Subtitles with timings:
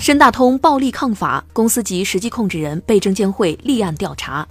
[0.00, 4.48] 深大通暴力抗法，公司及实际控制人被证监会立案调查。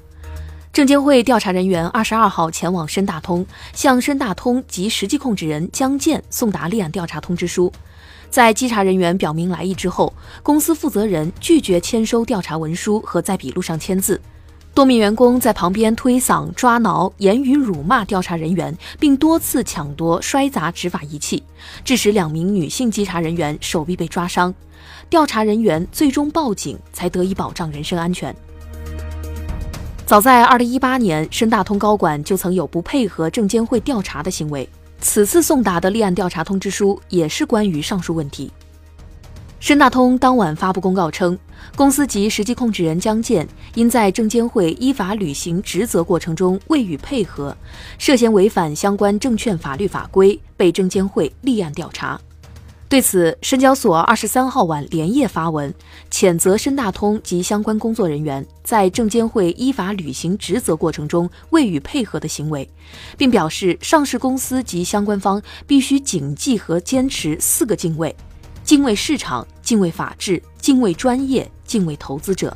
[0.71, 3.43] 证监会调查人员二十二号前往深大通，
[3.73, 7.73] 向深大通及实际控制人江建送达立案调查通知书。
[8.29, 10.13] 在稽查人员表明来意之后，
[10.43, 14.21] 公司负责人拒绝签收调查文书和在笔录上签字。
[14.73, 21.43] 多名员工在旁边推搡、抓挠、言语辱骂调查人员，并多次抢夺、摔砸执法仪器，
[21.83, 24.53] 致使两名女性稽查人员手臂被抓伤。
[25.09, 28.33] 调查人员最终报警，才得以保障人身安全。
[30.05, 34.67] 早在2018年，深大通高管就曾有不配合证监会调查的行为。
[35.01, 38.51] 此次送达的立案调查通知书也是关于上述问题。
[39.59, 41.37] 深大通当晚发布公告称，
[41.75, 43.45] 公司及实际控制人江建
[43.75, 47.55] 因在证监会依法履行职责过程中未予配合，
[47.97, 52.19] 涉嫌违反相关证券法律法规，被证监会立案调查。
[52.87, 55.71] 对此，深交所二十三号晚连夜发文，
[56.09, 62.67] 谴责深大通及相关工作人员在证监会依法履行职责过程中未予配合的行为，
[63.17, 68.15] 并表示上市公司及相关方必须谨记和坚持四个敬畏：
[68.69, 72.55] 敬畏市场、敬畏法治、敬畏专业、敬畏投资者。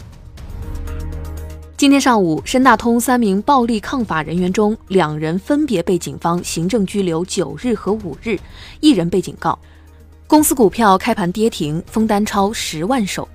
[1.75, 8.37] 今天上午，深大通三名暴力抗法人员中，两人分别被警方行政拘留九日和五日，
[8.79, 9.57] 一人被警告。
[10.27, 13.27] 公司股票开盘跌停，封单超十万手。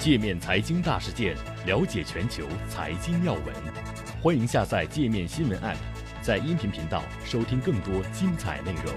[0.00, 3.42] 界面财经大事件，了解全球财经要闻。
[4.20, 5.76] 欢迎下载界面新闻 App，
[6.24, 8.94] 在音频频道收听更多精彩内容。